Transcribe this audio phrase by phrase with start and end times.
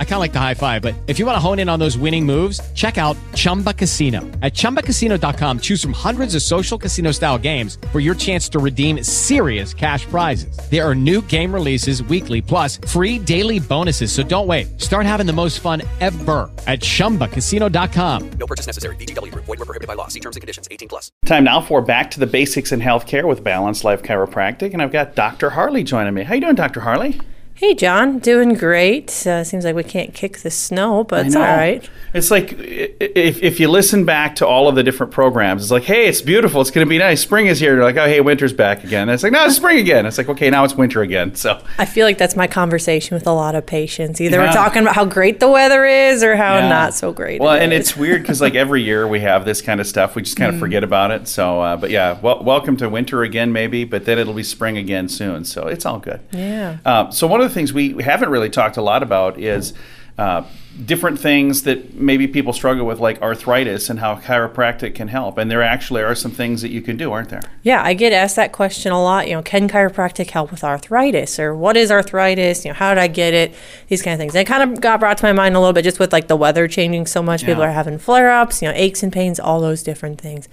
[0.00, 1.78] I kind of like the high five, but if you want to hone in on
[1.78, 4.22] those winning moves, check out Chumba Casino.
[4.42, 9.04] At ChumbaCasino.com, choose from hundreds of social casino style games for your chance to redeem
[9.04, 10.58] serious cash prizes.
[10.68, 14.10] There are new game releases weekly, plus free daily bonuses.
[14.10, 14.80] So don't wait.
[14.80, 18.30] Start having the most fun ever at ChumbaCasino.com.
[18.30, 18.96] No purchase necessary.
[18.96, 19.44] VGW Group.
[19.44, 20.08] Void were prohibited by law.
[20.08, 20.66] See terms and conditions.
[20.72, 21.12] 18 plus.
[21.26, 24.92] Time now for Back to the Basics in Healthcare with Balanced Life Chiropractic, and I've
[24.92, 25.50] got Dr.
[25.50, 26.24] Harley joining me.
[26.24, 26.80] How you doing, Dr.
[26.80, 27.20] Harley?
[27.58, 29.26] Hey, John, doing great.
[29.26, 31.88] Uh, seems like we can't kick the snow, but it's all right.
[32.14, 35.82] It's like if, if you listen back to all of the different programs, it's like,
[35.82, 36.60] hey, it's beautiful.
[36.60, 37.20] It's going to be nice.
[37.20, 37.74] Spring is here.
[37.74, 39.02] They're like, oh, hey, winter's back again.
[39.02, 40.06] And it's like, no, it's spring again.
[40.06, 41.34] It's like, okay, now it's winter again.
[41.34, 44.20] So, I feel like that's my conversation with a lot of patients.
[44.20, 44.46] Either Yeah.
[44.46, 46.68] we're talking about how great the weather is or how Yeah.
[46.68, 47.40] not so great.
[47.40, 50.14] well, it and it's weird because like every year we have this kind of stuff.
[50.14, 50.60] We just kind of Mm.
[50.60, 51.26] forget about it.
[51.26, 54.78] So, uh, but yeah, well, welcome to winter again, maybe, but then it'll be spring
[54.78, 55.44] again soon.
[55.44, 56.20] So it's all good.
[56.30, 56.76] Yeah.
[56.86, 59.74] Uh, so one of the things we we haven't really talked a lot about is
[60.16, 60.44] uh,
[60.84, 65.38] different things that maybe people struggle with, like arthritis, and how chiropractic can help.
[65.38, 67.42] And there actually are some things that you can do, aren't there?
[67.62, 69.28] Yeah, I get asked that question a lot.
[69.28, 71.38] You know, can chiropractic help with arthritis?
[71.38, 72.64] Or what is arthritis?
[72.64, 73.54] You know, how did I get it?
[73.88, 74.34] These kind of things.
[74.34, 76.28] And it kind of got brought to my mind a little bit just with like
[76.28, 77.44] the weather changing so much.
[77.44, 80.48] People are having flare ups, you know, aches and pains, all those different things.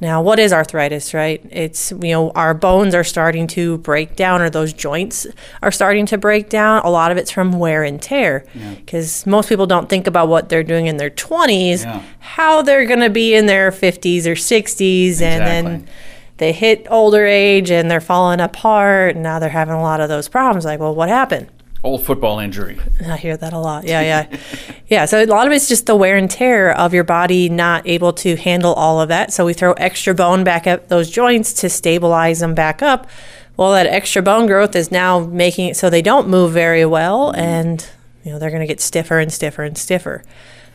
[0.00, 1.44] Now, what is arthritis, right?
[1.50, 5.26] It's, you know, our bones are starting to break down or those joints
[5.60, 6.80] are starting to break down.
[6.82, 10.48] A lot of it's from wear and tear because most people don't think about what
[10.48, 12.02] they're doing in their 20s, Yeah.
[12.18, 15.88] how they're going to be in their 50s or 60s, and then
[16.40, 20.08] they hit older age and they're falling apart and now they're having a lot of
[20.08, 21.46] those problems like well what happened?
[21.84, 22.78] Old football injury.
[23.06, 23.84] i hear that a lot.
[23.84, 24.38] Yeah yeah.
[24.88, 27.86] Yeah so a lot of it's just the wear and tear of your body not
[27.86, 29.34] able to handle all of that.
[29.34, 33.06] So we throw extra bone back at those joints to stabilize them back up.
[33.58, 37.32] Well that extra bone growth is now making it so they don't move very well
[37.32, 37.40] mm-hmm.
[37.40, 37.88] and
[38.24, 40.22] you know they're going to get stiffer and stiffer and stiffer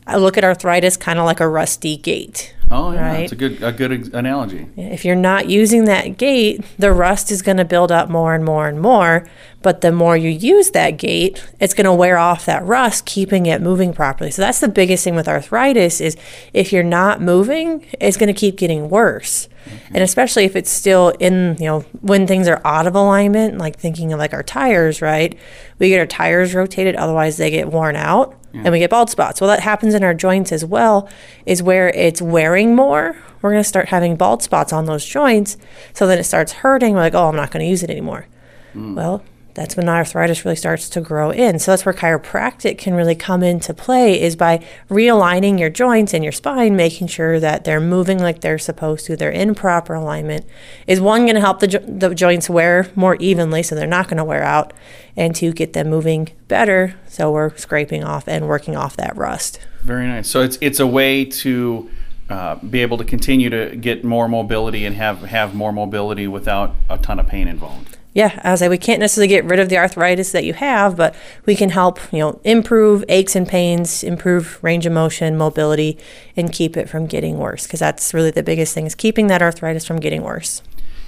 [0.08, 3.20] i look at arthritis kind of like a rusty gate Oh, yeah, Right.
[3.26, 4.66] it's a good a good ex- analogy.
[4.76, 8.44] if you're not using that gate, the rust is going to build up more and
[8.44, 9.28] more and more.
[9.62, 13.46] But the more you use that gate, it's going to wear off that rust, keeping
[13.46, 14.32] it moving properly.
[14.32, 16.18] So that's the biggest thing with arthritis is
[16.54, 19.48] if you're not moving, it's going to keep getting worse.
[19.94, 23.78] And especially if it's still in, you know, when things are out of alignment, like
[23.78, 25.38] thinking of like our tires, right?
[25.78, 29.42] We get our tires rotated, otherwise they get worn out and we get bald spots.
[29.42, 31.10] Well, that happens in our joints as well,
[31.46, 33.18] is where it's wearing more.
[33.42, 35.58] We're going to start having bald spots on those joints.
[35.94, 36.94] So then it starts hurting.
[36.94, 38.28] We're like, oh, I'm not going to use it anymore.
[38.74, 38.96] Mm.
[38.96, 39.24] Well,
[39.56, 41.60] that's when arthritis really starts to grow in.
[41.60, 46.24] So that's where chiropractic can really come into play is by realigning your joints and
[46.24, 50.46] your spine, making sure that they're moving like they're supposed to, they're in proper alignment.
[50.88, 54.08] Is one going to help the, jo- the joints wear more evenly so they're not
[54.08, 54.74] going to wear out,
[55.16, 59.60] and to get them moving better so we're scraping off and working off that rust.
[59.84, 60.30] Very nice.
[60.30, 61.90] So it's it's a way to
[62.30, 66.76] uh, be able to continue to get more mobility and have have more mobility without
[66.90, 67.98] a ton of pain involved.
[68.16, 70.96] Yeah, I was like, we can't necessarily get rid of the arthritis that you have,
[70.96, 71.14] but
[71.46, 75.98] we can help, you know, improve aches and pains, improve range of motion, mobility,
[76.38, 77.68] and keep it from getting worse.
[77.68, 80.62] Because that's really the biggest thing is keeping that arthritis from getting worse.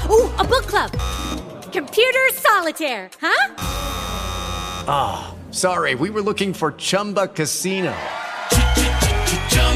[0.10, 0.92] Ooh, a book club.
[1.72, 3.54] Computer solitaire, huh?
[4.86, 7.96] Oh, sorry, we were looking for Chumba Casino.